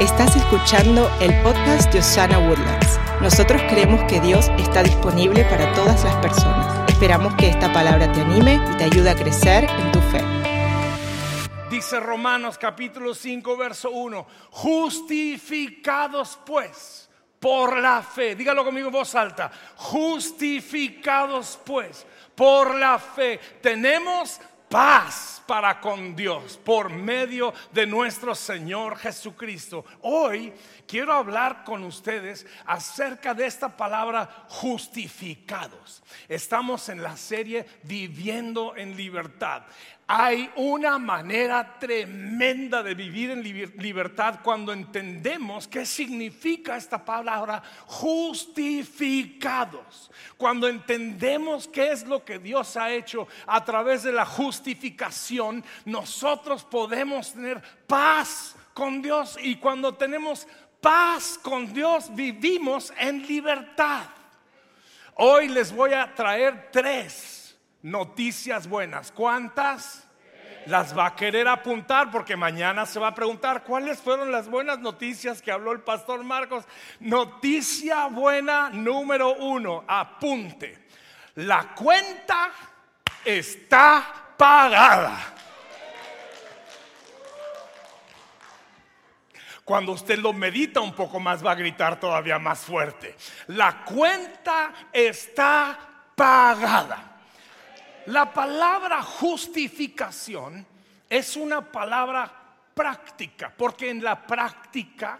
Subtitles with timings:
[0.00, 3.00] Estás escuchando el podcast de Osana Woodlands.
[3.20, 6.88] Nosotros creemos que Dios está disponible para todas las personas.
[6.88, 10.22] Esperamos que esta palabra te anime y te ayude a crecer en tu fe.
[11.68, 17.10] Dice Romanos capítulo 5, verso 1, justificados pues
[17.40, 22.06] por la fe, dígalo conmigo en voz alta, justificados pues
[22.36, 29.84] por la fe, tenemos paz para con Dios por medio de nuestro Señor Jesucristo.
[30.02, 30.52] Hoy
[30.88, 36.02] quiero hablar con ustedes acerca de esta palabra justificados.
[36.28, 39.62] Estamos en la serie Viviendo en Libertad.
[40.10, 50.10] Hay una manera tremenda de vivir en libertad cuando entendemos qué significa esta palabra justificados.
[50.38, 56.64] Cuando entendemos qué es lo que Dios ha hecho a través de la justificación, nosotros
[56.64, 60.46] podemos tener paz con Dios y cuando tenemos
[60.80, 64.04] paz con Dios vivimos en libertad.
[65.14, 69.10] Hoy les voy a traer tres noticias buenas.
[69.10, 70.04] ¿Cuántas?
[70.66, 74.78] Las va a querer apuntar porque mañana se va a preguntar cuáles fueron las buenas
[74.80, 76.64] noticias que habló el pastor Marcos.
[77.00, 80.86] Noticia buena número uno, apunte.
[81.36, 82.50] La cuenta
[83.24, 85.37] está pagada.
[89.68, 93.14] Cuando usted lo medita un poco más va a gritar todavía más fuerte.
[93.48, 95.78] La cuenta está
[96.16, 97.18] pagada.
[98.06, 100.66] La palabra justificación
[101.06, 102.32] es una palabra
[102.72, 105.18] práctica, porque en la práctica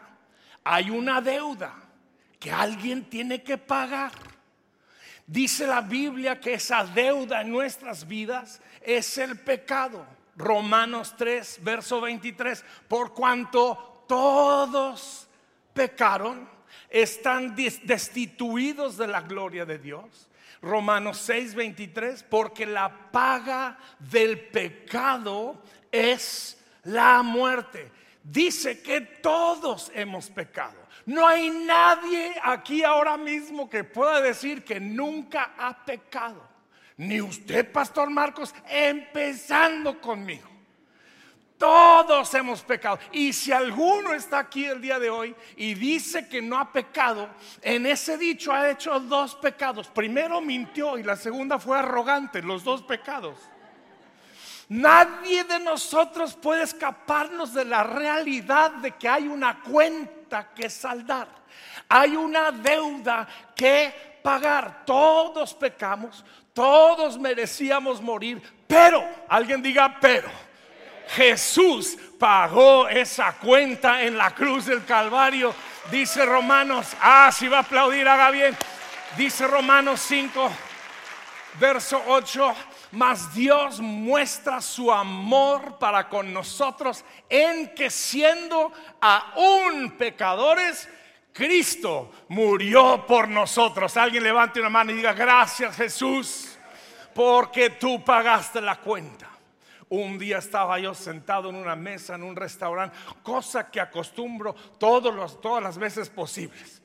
[0.64, 1.74] hay una deuda
[2.40, 4.12] que alguien tiene que pagar.
[5.26, 10.06] Dice la Biblia que esa deuda en nuestras vidas es el pecado.
[10.36, 15.28] Romanos 3, verso 23, por cuanto todos
[15.72, 16.48] pecaron,
[16.90, 20.28] están destituidos de la gloria de Dios
[20.60, 25.62] Romanos 6, 23, porque la paga del pecado
[25.92, 27.90] es la muerte.
[28.22, 30.76] Dice que todos hemos pecado.
[31.06, 36.46] No hay nadie aquí ahora mismo que pueda decir que nunca ha pecado.
[36.96, 40.48] Ni usted, Pastor Marcos, empezando conmigo.
[41.58, 43.00] Todos hemos pecado.
[43.10, 47.28] Y si alguno está aquí el día de hoy y dice que no ha pecado,
[47.60, 49.88] en ese dicho ha hecho dos pecados.
[49.88, 53.36] Primero mintió y la segunda fue arrogante, los dos pecados.
[54.68, 61.26] Nadie de nosotros puede escaparnos de la realidad de que hay una cuenta que saldar.
[61.88, 63.26] Hay una deuda
[63.56, 64.84] que pagar.
[64.84, 70.47] Todos pecamos, todos merecíamos morir, pero, alguien diga, pero
[71.08, 75.54] Jesús pagó esa cuenta en la cruz del Calvario.
[75.90, 78.56] Dice Romanos, ah, si va a aplaudir, haga bien.
[79.16, 80.50] Dice Romanos 5,
[81.58, 82.54] verso 8,
[82.92, 90.88] mas Dios muestra su amor para con nosotros en que siendo aún pecadores,
[91.32, 93.96] Cristo murió por nosotros.
[93.96, 96.58] Alguien levante una mano y diga, gracias Jesús,
[97.14, 99.27] porque tú pagaste la cuenta.
[99.90, 105.62] Un día estaba yo sentado en una mesa en un restaurante, cosa que acostumbro todas
[105.62, 106.82] las veces posibles.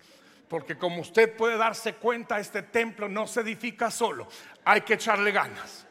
[0.47, 4.28] Porque como usted puede darse cuenta, este templo no se edifica solo,
[4.64, 5.86] hay que echarle ganas.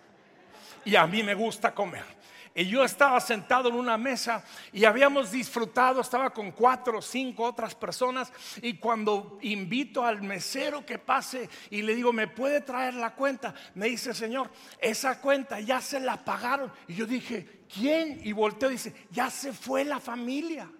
[0.84, 2.21] Y a mí me gusta comer.
[2.54, 7.44] Y yo estaba sentado en una mesa y habíamos disfrutado, estaba con cuatro o cinco
[7.44, 8.30] otras personas
[8.60, 13.54] y cuando invito al mesero que pase y le digo, ¿me puede traer la cuenta?
[13.74, 16.70] Me dice, Señor, esa cuenta ya se la pagaron.
[16.88, 18.20] Y yo dije, ¿quién?
[18.22, 20.70] Y volteo y dice, ya se fue la familia.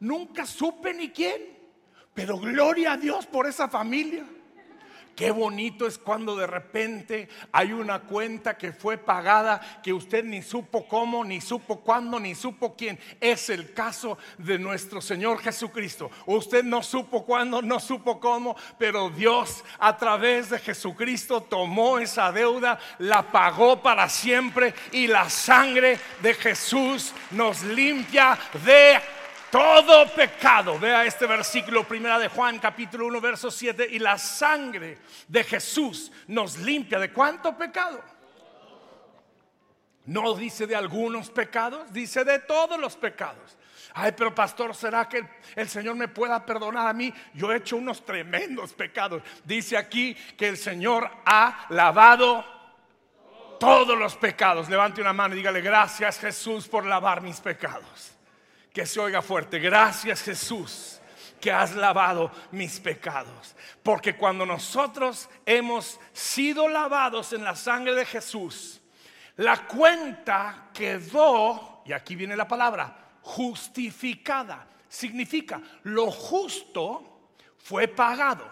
[0.00, 1.56] Nunca supe ni quién,
[2.12, 4.26] pero gloria a Dios por esa familia.
[5.18, 10.42] Qué bonito es cuando de repente hay una cuenta que fue pagada que usted ni
[10.42, 13.00] supo cómo, ni supo cuándo, ni supo quién.
[13.20, 16.08] Es el caso de nuestro Señor Jesucristo.
[16.24, 22.30] Usted no supo cuándo, no supo cómo, pero Dios a través de Jesucristo tomó esa
[22.30, 29.00] deuda, la pagó para siempre y la sangre de Jesús nos limpia de
[29.50, 34.98] todo pecado, vea este versículo primera de Juan capítulo 1 verso 7 y la sangre
[35.26, 38.02] de Jesús nos limpia de cuánto pecado.
[40.06, 43.58] No dice de algunos pecados, dice de todos los pecados.
[43.94, 45.24] Ay, pero pastor, ¿será que
[45.56, 47.12] el, Señor me pueda perdonar a mí?
[47.34, 49.22] Yo he hecho unos tremendos pecados.
[49.44, 52.44] Dice aquí que el Señor ha lavado
[53.58, 54.68] todos los pecados.
[54.68, 58.17] Levante una mano y dígale gracias Jesús por lavar mis pecados.
[58.72, 59.58] Que se oiga fuerte.
[59.58, 60.98] Gracias Jesús
[61.40, 63.54] que has lavado mis pecados.
[63.82, 68.80] Porque cuando nosotros hemos sido lavados en la sangre de Jesús,
[69.36, 74.66] la cuenta quedó, y aquí viene la palabra, justificada.
[74.88, 78.48] Significa, lo justo fue pagado.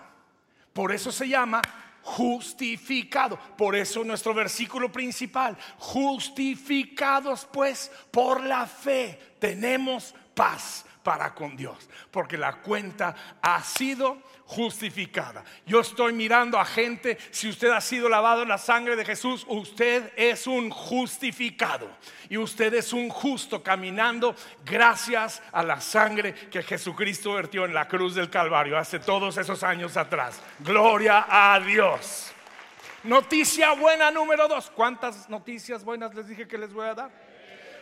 [0.73, 1.63] Por eso se llama
[2.07, 3.37] justificado.
[3.59, 11.89] Por eso nuestro versículo principal, justificados pues por la fe, tenemos paz para con Dios,
[12.11, 15.45] porque la cuenta ha sido justificada.
[15.65, 19.47] Yo estoy mirando a gente, si usted ha sido lavado en la sangre de Jesús,
[19.49, 21.89] usted es un justificado
[22.29, 27.87] y usted es un justo caminando gracias a la sangre que Jesucristo vertió en la
[27.87, 30.43] cruz del Calvario hace todos esos años atrás.
[30.59, 32.33] Gloria a Dios.
[33.05, 34.73] Noticia buena número dos.
[34.75, 37.26] ¿Cuántas noticias buenas les dije que les voy a dar?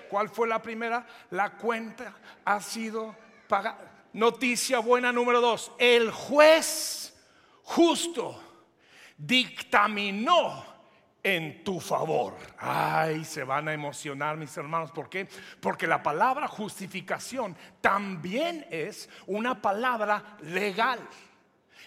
[0.09, 1.07] ¿Cuál fue la primera?
[1.31, 2.15] La cuenta
[2.45, 3.17] ha sido
[3.49, 3.93] pagada.
[4.13, 5.73] Noticia buena número dos.
[5.79, 7.15] El juez
[7.63, 8.41] justo
[9.17, 10.65] dictaminó
[11.25, 12.37] en tu favor.
[12.59, 14.93] Ay, se van a emocionar mis hermanos.
[14.93, 15.27] ¿Por qué?
[15.61, 21.01] Porque la palabra justificación también es una palabra legal.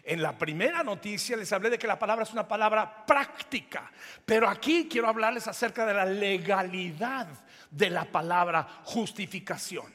[0.04, 3.92] En la primera noticia les hablé de que la palabra es una palabra práctica,
[4.26, 7.28] pero aquí quiero hablarles acerca de la legalidad
[7.72, 9.94] de la palabra justificación.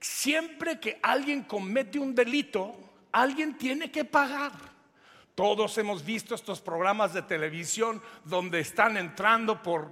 [0.00, 2.76] Siempre que alguien comete un delito,
[3.12, 4.52] alguien tiene que pagar.
[5.34, 9.90] Todos hemos visto estos programas de televisión donde están entrando por...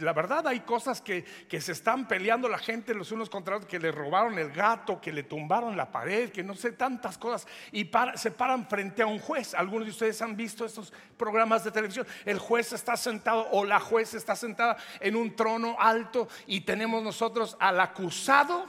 [0.00, 1.24] La verdad hay cosas que,
[1.58, 5.10] se están peleando la gente los unos contra otros, que le robaron el gato, que
[5.10, 9.18] le tumbaron la pared, que no sé, tantas cosas, y se paran frente a un
[9.20, 9.54] juez.
[9.54, 12.06] Algunos de ustedes han visto estos programas de televisión.
[12.26, 17.02] El juez está sentado o la juez está sentada en un trono alto y tenemos
[17.02, 18.66] nosotros al acusado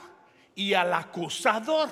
[0.54, 1.90] y al acusador.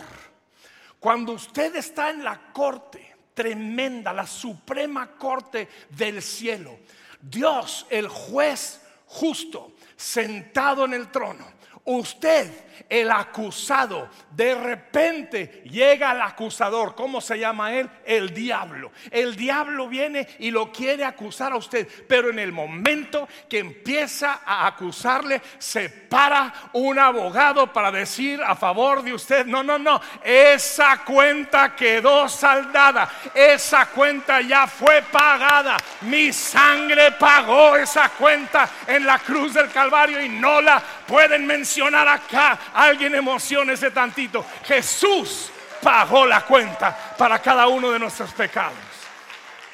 [0.98, 6.78] Cuando usted está en la corte, tremenda, la suprema corte del cielo.
[7.20, 11.44] Dios, el juez justo, sentado en el trono.
[11.86, 12.50] Usted,
[12.88, 16.94] el acusado, de repente llega al acusador.
[16.94, 17.90] ¿Cómo se llama él?
[18.06, 18.90] El diablo.
[19.10, 21.86] El diablo viene y lo quiere acusar a usted.
[22.08, 28.54] Pero en el momento que empieza a acusarle, se para un abogado para decir a
[28.54, 33.10] favor de usted, no, no, no, esa cuenta quedó saldada.
[33.34, 35.76] Esa cuenta ya fue pagada.
[36.02, 42.06] Mi sangre pagó esa cuenta en la cruz del Calvario y no la pueden mencionar
[42.08, 42.58] acá.
[42.74, 44.44] Alguien emociona ese tantito.
[44.64, 45.50] Jesús
[45.82, 48.76] pagó la cuenta para cada uno de nuestros pecados.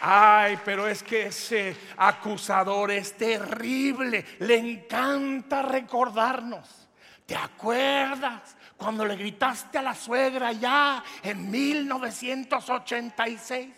[0.02, 4.24] Ay, pero es que ese acusador es terrible.
[4.40, 6.88] Le encanta recordarnos.
[7.26, 13.68] ¿Te acuerdas cuando le gritaste a la suegra ya en 1986?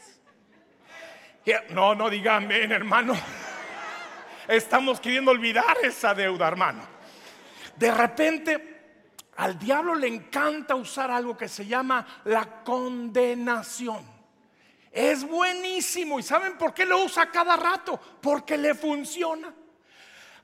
[1.71, 3.15] No, no digan hermano.
[4.49, 6.92] Estamos queriendo olvidar esa deuda, hermano.
[7.77, 8.73] De repente,
[9.37, 14.05] al diablo le encanta usar algo que se llama la condenación.
[14.91, 16.21] Es buenísimo.
[16.21, 17.99] ¿Y saben por qué lo usa cada rato?
[18.21, 19.53] Porque le funciona.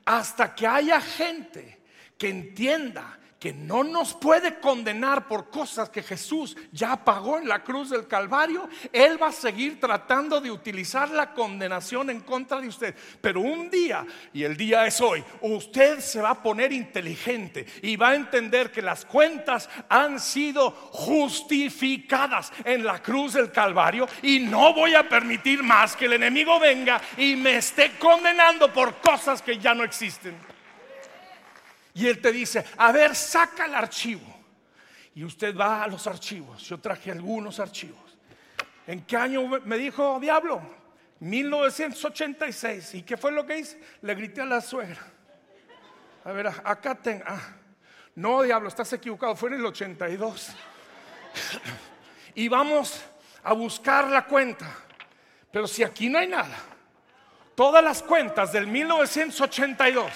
[0.07, 1.83] Hasta que haya gente
[2.17, 7.63] que entienda que no nos puede condenar por cosas que Jesús ya pagó en la
[7.63, 12.69] cruz del Calvario, Él va a seguir tratando de utilizar la condenación en contra de
[12.69, 12.95] usted.
[13.21, 17.97] Pero un día, y el día es hoy, usted se va a poner inteligente y
[17.97, 24.41] va a entender que las cuentas han sido justificadas en la cruz del Calvario y
[24.41, 29.43] no voy a permitir más que el enemigo venga y me esté condenando por cosas
[29.43, 30.48] que ya no existen.
[31.99, 34.23] Y él te dice, a ver, saca el archivo.
[35.17, 36.63] Y usted va a los archivos.
[36.63, 38.17] Yo traje algunos archivos.
[38.87, 40.63] ¿En qué año me dijo diablo?
[41.19, 42.95] 1986.
[42.95, 43.81] ¿Y qué fue lo que hice?
[44.03, 45.01] Le grité a la suegra.
[46.25, 47.25] A ver, acá tengo.
[47.27, 47.57] Ah,
[48.15, 49.35] no, diablo, estás equivocado.
[49.35, 50.51] Fue en el 82.
[52.37, 53.03] y vamos
[53.43, 54.73] a buscar la cuenta.
[55.51, 56.59] Pero si aquí no hay nada,
[57.57, 60.13] todas las cuentas del 1982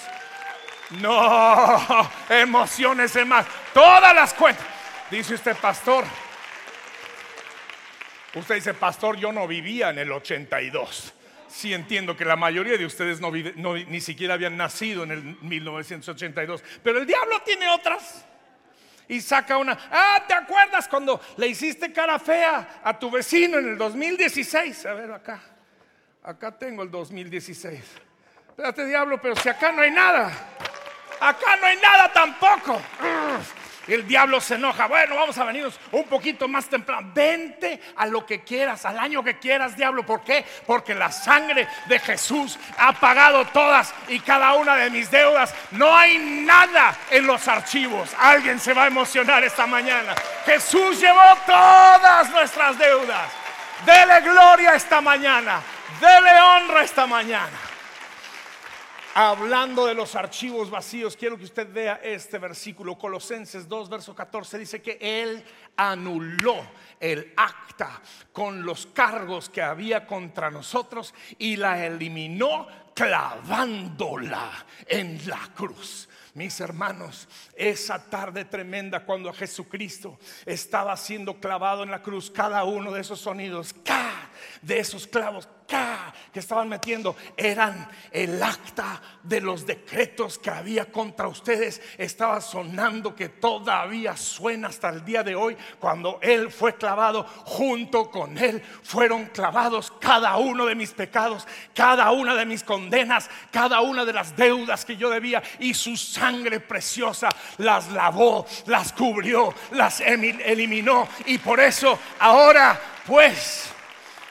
[1.00, 3.46] no, emociones más.
[3.72, 4.66] Todas las cuentas.
[5.10, 6.04] Dice usted, pastor.
[8.34, 11.12] Usted dice, pastor, yo no vivía en el 82.
[11.48, 16.64] Sí entiendo que la mayoría de ustedes no, ni siquiera habían nacido en el 1982.
[16.82, 18.24] Pero el diablo tiene otras.
[19.08, 23.70] Y saca una, ah, ¿te acuerdas cuando le hiciste cara fea a tu vecino en
[23.70, 24.86] el 2016?
[24.86, 25.42] A ver, acá,
[26.22, 27.82] acá tengo el 2016.
[28.48, 30.51] Espérate, diablo, pero si acá no hay nada.
[31.22, 32.82] Acá no hay nada tampoco.
[33.86, 34.86] El diablo se enoja.
[34.88, 37.10] Bueno, vamos a venirnos un poquito más temprano.
[37.14, 40.04] Vente a lo que quieras, al año que quieras, diablo.
[40.04, 40.44] ¿Por qué?
[40.66, 45.54] Porque la sangre de Jesús ha pagado todas y cada una de mis deudas.
[45.70, 48.10] No hay nada en los archivos.
[48.18, 50.14] Alguien se va a emocionar esta mañana.
[50.44, 53.30] Jesús llevó todas nuestras deudas.
[53.86, 55.60] Dele gloria esta mañana.
[56.00, 57.71] Dele honra esta mañana.
[59.14, 64.58] Hablando de los archivos vacíos, quiero que usted vea este versículo, Colosenses 2, verso 14,
[64.58, 65.44] dice que Él
[65.76, 66.56] anuló
[66.98, 68.00] el acta
[68.32, 74.50] con los cargos que había contra nosotros y la eliminó clavándola
[74.86, 76.08] en la cruz.
[76.32, 82.90] Mis hermanos, esa tarde tremenda cuando Jesucristo estaba siendo clavado en la cruz, cada uno
[82.92, 83.74] de esos sonidos,
[84.62, 85.46] de esos clavos,
[86.32, 91.80] que estaban metiendo eran el acta de los decretos que había contra ustedes.
[91.98, 95.56] Estaba sonando que todavía suena hasta el día de hoy.
[95.78, 102.10] Cuando Él fue clavado, junto con Él fueron clavados cada uno de mis pecados, cada
[102.10, 105.42] una de mis condenas, cada una de las deudas que yo debía.
[105.58, 111.08] Y su sangre preciosa las lavó, las cubrió, las eliminó.
[111.26, 113.71] Y por eso ahora pues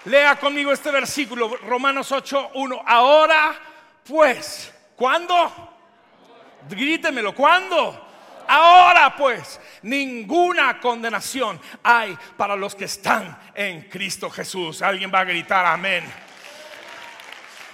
[0.06, 2.84] Lea conmigo este versículo, Romanos 8, 1.
[2.86, 3.54] Ahora,
[4.04, 5.70] pues, ¿cuándo?
[6.68, 8.08] Grítemelo, ¿cuándo?
[8.48, 14.82] Ahora pues, ninguna condenación hay para los que están en Cristo Jesús.
[14.82, 16.04] Alguien va a gritar amén.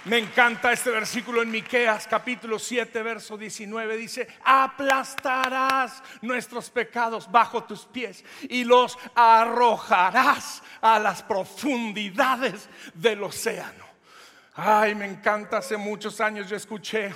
[0.04, 7.64] Me encanta este versículo en Miqueas capítulo 7 verso 19 dice, "Aplastarás nuestros pecados bajo
[7.64, 13.86] tus pies y los arrojarás a las profundidades del océano."
[14.54, 17.12] Ay, me encanta, hace muchos años yo escuché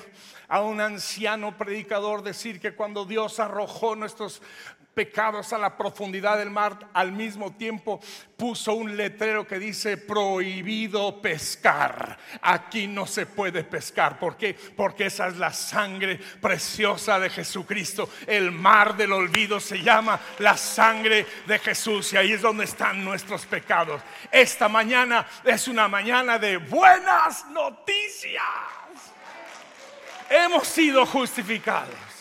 [0.49, 4.43] a un anciano predicador decir que cuando Dios arrojó nuestros
[4.95, 8.01] pecados a la profundidad del mar, al mismo tiempo
[8.37, 12.19] puso un letrero que dice prohibido pescar.
[12.41, 14.19] Aquí no se puede pescar.
[14.19, 14.55] ¿Por qué?
[14.55, 18.09] Porque esa es la sangre preciosa de Jesucristo.
[18.27, 23.05] El mar del olvido se llama la sangre de Jesús y ahí es donde están
[23.05, 24.03] nuestros pecados.
[24.31, 28.43] Esta mañana es una mañana de buenas noticias.
[30.29, 32.12] Hemos sido justificados.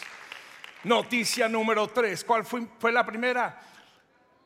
[0.83, 2.23] Noticia número tres.
[2.23, 3.59] ¿Cuál fue, fue la primera?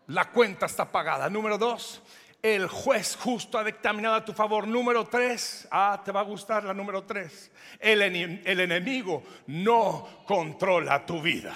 [0.08, 1.30] La cuenta está pagada.
[1.30, 2.02] Número dos,
[2.46, 4.68] el juez justo ha dictaminado a tu favor.
[4.68, 7.52] Número tres, ah, te va a gustar la número tres.
[7.80, 11.56] El, enemigo no controla tu vida.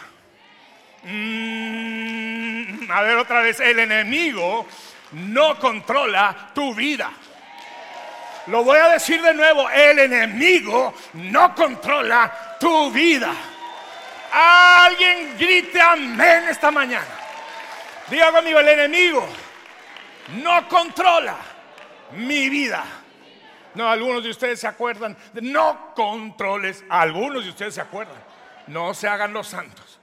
[1.03, 4.65] Mm, a ver otra vez, el enemigo
[5.11, 7.11] no controla tu vida.
[8.47, 13.31] Lo voy a decir de nuevo, el enemigo no controla tu vida.
[14.31, 17.07] Alguien grite amén esta mañana.
[18.09, 19.27] Diga conmigo, el enemigo
[20.41, 21.37] no controla
[22.11, 22.83] mi vida.
[23.75, 25.17] No, algunos de ustedes se acuerdan.
[25.41, 26.83] no controles.
[26.89, 28.17] Algunos de ustedes se acuerdan.
[28.67, 29.99] No se hagan los santos.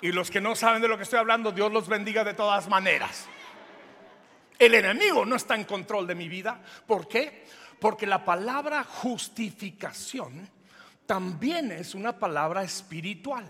[0.00, 2.68] Y los que no saben de lo que estoy hablando, Dios los bendiga de todas
[2.68, 3.26] maneras.
[4.58, 6.60] El enemigo no está en control de mi vida.
[6.86, 7.46] ¿Por qué?
[7.80, 10.48] Porque la palabra justificación
[11.12, 13.44] también es una palabra espiritual.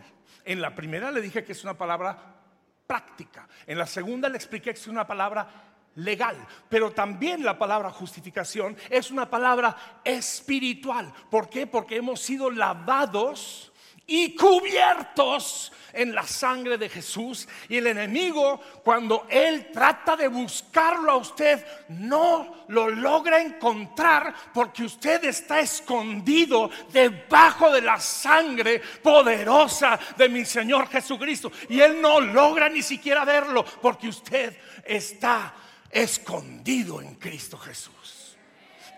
[0.45, 2.19] En la primera le dije que es una palabra
[2.89, 3.49] práctica.
[3.69, 5.49] En la segunda le expliqué que es una palabra
[5.95, 6.37] legal,
[6.69, 11.13] pero también la palabra justificación es una palabra espiritual.
[11.31, 11.69] ¿Por qué?
[11.69, 13.72] Porque hemos sido lavados
[14.07, 17.49] y cubiertos en la sangre de Jesús.
[17.69, 24.85] Y el enemigo, cuando él trata de buscarlo a usted, no lo logra encontrar porque
[24.85, 31.53] usted está escondido debajo de la sangre poderosa de mi Señor Jesucristo.
[31.69, 35.55] Y él no logra ni siquiera verlo porque usted está
[35.91, 38.22] escondido en Cristo Jesús.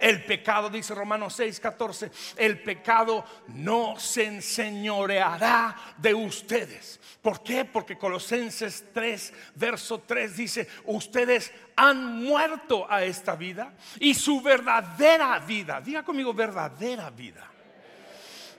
[0.01, 7.01] El pecado, dice Romanos 6, 14, el pecado no se enseñoreará de ustedes.
[7.23, 7.65] ¿Por qué?
[7.65, 15.39] Porque Colosenses 3, verso 3 dice, ustedes han muerto a esta vida y su verdadera
[15.39, 17.53] vida, diga conmigo verdadera vida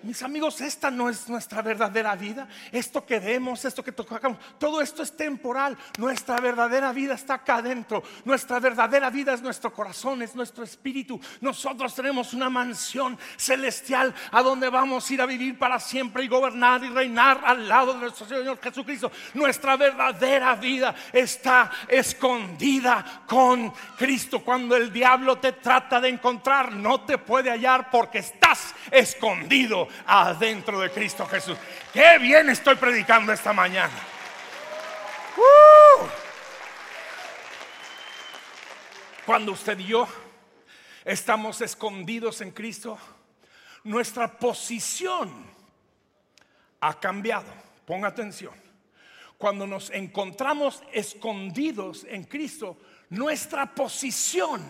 [0.05, 2.47] mis amigos, esta no es nuestra verdadera vida.
[2.71, 5.75] Esto que vemos, esto que tocamos, todo esto es temporal.
[5.97, 8.03] Nuestra verdadera vida está acá adentro.
[8.23, 11.19] Nuestra verdadera vida es nuestro corazón, es nuestro espíritu.
[11.41, 16.27] Nosotros tenemos una mansión celestial a donde vamos a ir a vivir para siempre y
[16.27, 19.11] gobernar y reinar al lado de nuestro Señor Jesucristo.
[19.33, 24.43] Nuestra verdadera vida está escondida con Cristo.
[24.43, 30.79] Cuando el diablo te trata de encontrar, no te puede hallar porque estás escondido adentro
[30.79, 31.57] de Cristo Jesús.
[31.93, 33.93] Qué bien estoy predicando esta mañana.
[35.37, 36.05] ¡Uh!
[39.25, 40.07] Cuando usted y yo
[41.03, 42.97] estamos escondidos en Cristo,
[43.83, 45.45] nuestra posición
[46.79, 47.51] ha cambiado.
[47.85, 48.53] Ponga atención.
[49.37, 52.77] Cuando nos encontramos escondidos en Cristo,
[53.09, 54.61] nuestra posición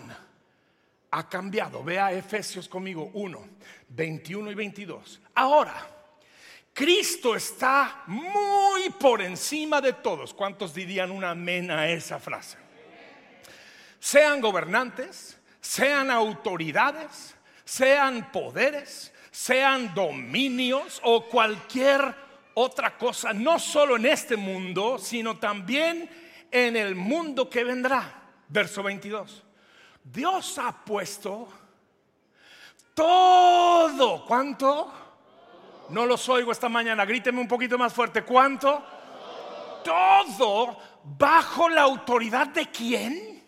[1.15, 1.81] ha cambiado.
[1.81, 3.47] Vea Efesios conmigo 1,
[3.87, 5.21] 21 y 22.
[5.33, 5.87] Ahora,
[6.73, 10.33] Cristo está muy por encima de todos.
[10.33, 12.57] ¿Cuántos dirían un amén a esa frase?
[13.97, 22.13] Sean gobernantes, sean autoridades, sean poderes, sean dominios o cualquier
[22.55, 26.09] otra cosa, no solo en este mundo, sino también
[26.51, 28.21] en el mundo que vendrá.
[28.49, 29.44] Verso 22.
[30.05, 31.47] Dios ha puesto
[32.93, 34.93] todo, ¿cuánto?
[35.89, 38.83] No los oigo esta mañana, gríteme un poquito más fuerte, ¿cuánto?
[39.83, 43.43] Todo bajo la autoridad de quién?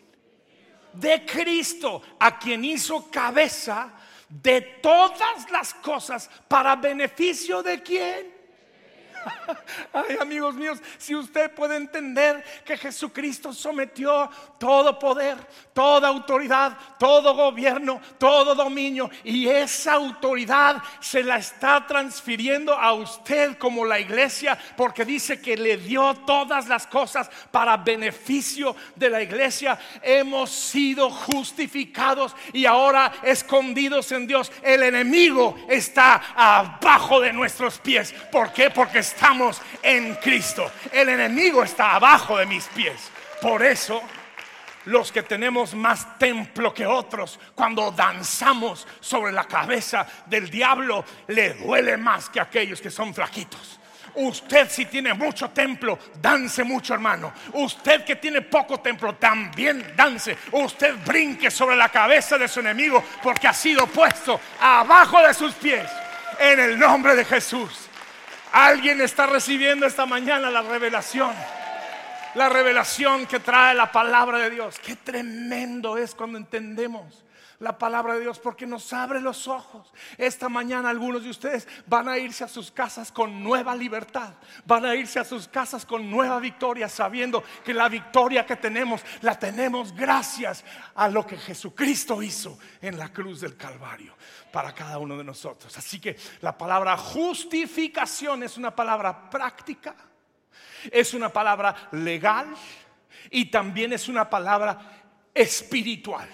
[0.94, 3.94] De Cristo, a quien hizo cabeza
[4.28, 8.37] de todas las cosas para beneficio de quién?
[9.94, 15.38] Ay, amigos míos, si usted puede entender que Jesucristo sometió todo poder,
[15.74, 23.58] toda autoridad, todo gobierno, todo dominio, y esa autoridad se la está transfiriendo a usted
[23.58, 29.22] como la iglesia, porque dice que le dio todas las cosas para beneficio de la
[29.22, 29.78] iglesia.
[30.02, 34.52] Hemos sido justificados y ahora escondidos en Dios.
[34.62, 38.14] El enemigo está abajo de nuestros pies.
[38.32, 38.70] ¿Por qué?
[38.70, 40.72] Porque estamos en Cristo.
[40.92, 43.10] El enemigo está abajo de mis pies.
[43.42, 44.04] Por eso
[44.86, 51.56] los que tenemos más templo que otros, cuando danzamos sobre la cabeza del diablo, le
[51.56, 53.80] duele más que aquellos que son flaquitos.
[54.14, 57.34] Usted si tiene mucho templo, dance mucho hermano.
[57.54, 60.38] Usted que tiene poco templo, también dance.
[60.52, 65.54] Usted brinque sobre la cabeza de su enemigo porque ha sido puesto abajo de sus
[65.56, 65.90] pies
[66.40, 67.87] en el nombre de Jesús.
[68.52, 71.34] Alguien está recibiendo esta mañana la revelación.
[72.36, 74.80] La revelación que trae la palabra de Dios.
[74.80, 77.24] Qué tremendo es cuando entendemos
[77.60, 79.92] la palabra de Dios porque nos abre los ojos.
[80.18, 84.34] Esta mañana algunos de ustedes van a irse a sus casas con nueva libertad,
[84.66, 89.02] van a irse a sus casas con nueva victoria, sabiendo que la victoria que tenemos
[89.22, 90.64] la tenemos gracias
[90.96, 94.16] a lo que Jesucristo hizo en la cruz del Calvario
[94.52, 95.76] para cada uno de nosotros.
[95.78, 99.96] Así que la palabra justificación es una palabra práctica,
[100.92, 102.48] es una palabra legal
[103.32, 104.80] y también es una palabra
[105.34, 106.28] espiritual.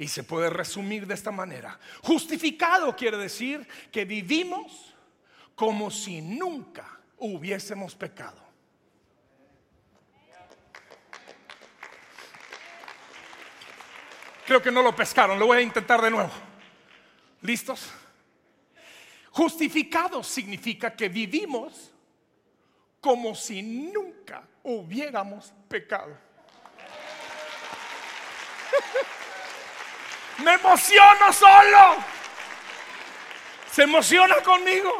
[0.00, 1.78] Y se puede resumir de esta manera.
[2.02, 4.94] Justificado quiere decir que vivimos
[5.54, 8.42] como si nunca hubiésemos pecado.
[14.46, 16.30] Creo que no lo pescaron, lo voy a intentar de nuevo.
[17.42, 17.90] ¿Listos?
[19.32, 21.92] Justificado significa que vivimos
[23.02, 26.16] como si nunca hubiéramos pecado.
[30.42, 31.96] Me emociono solo.
[33.70, 34.98] ¿Se emociona conmigo?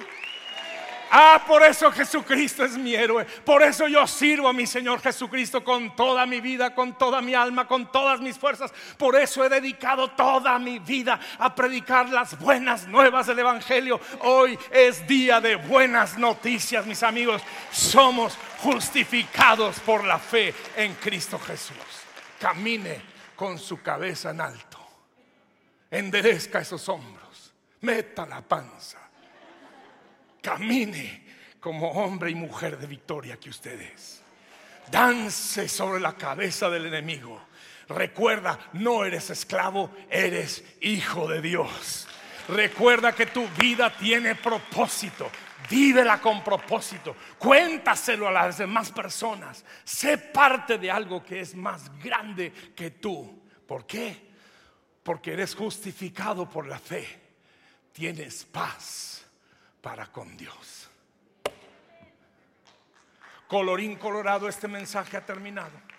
[1.12, 3.24] Ah, por eso Jesucristo es mi héroe.
[3.24, 7.34] Por eso yo sirvo a mi Señor Jesucristo con toda mi vida, con toda mi
[7.34, 8.72] alma, con todas mis fuerzas.
[8.96, 14.00] Por eso he dedicado toda mi vida a predicar las buenas nuevas del Evangelio.
[14.20, 17.42] Hoy es día de buenas noticias, mis amigos.
[17.72, 21.76] Somos justificados por la fe en Cristo Jesús.
[22.38, 23.02] Camine
[23.34, 24.69] con su cabeza en alto.
[25.90, 27.52] Enderezca esos hombros.
[27.80, 29.10] Meta la panza
[30.40, 31.22] camine
[31.60, 34.22] como hombre y mujer de victoria que usted es.
[34.90, 37.40] Dance sobre la cabeza del enemigo.
[37.88, 42.08] Recuerda, no eres esclavo, eres hijo de Dios.
[42.48, 45.30] Recuerda que tu vida tiene propósito.
[45.68, 47.14] Vívela con propósito.
[47.38, 49.64] Cuéntaselo a las demás personas.
[49.84, 53.40] Sé parte de algo que es más grande que tú.
[53.66, 54.29] ¿Por qué?
[55.02, 57.06] Porque eres justificado por la fe.
[57.92, 59.24] Tienes paz
[59.80, 60.88] para con Dios.
[63.48, 65.89] Colorín colorado, este mensaje ha terminado.